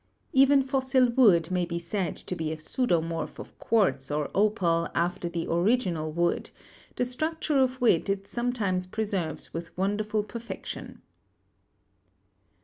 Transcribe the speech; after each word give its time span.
Even 0.33 0.63
fossil 0.63 1.09
wood 1.11 1.51
may 1.51 1.63
be 1.63 1.77
said 1.77 2.15
to 2.15 2.35
be 2.35 2.51
a 2.51 2.57
pseudomorph 2.57 3.37
of 3.37 3.55
quartz 3.59 4.09
or 4.09 4.31
opal 4.33 4.89
after 4.95 5.29
the 5.29 5.45
original 5.47 6.11
wood, 6.11 6.49
the 6.95 7.05
structure 7.05 7.59
of 7.59 7.79
which 7.79 8.09
it 8.09 8.27
sometimes 8.27 8.87
preserves 8.87 9.53
with 9.53 9.77
won 9.77 9.97
derful 9.97 10.23
perfection. 10.23 11.03